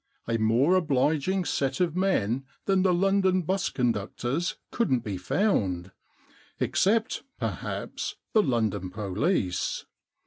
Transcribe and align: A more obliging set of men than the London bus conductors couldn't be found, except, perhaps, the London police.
A 0.27 0.39
more 0.39 0.73
obliging 0.73 1.45
set 1.45 1.79
of 1.79 1.95
men 1.95 2.43
than 2.65 2.81
the 2.81 2.91
London 2.91 3.43
bus 3.43 3.69
conductors 3.69 4.55
couldn't 4.71 5.01
be 5.01 5.15
found, 5.15 5.91
except, 6.59 7.21
perhaps, 7.39 8.15
the 8.33 8.41
London 8.41 8.89
police. 8.89 9.85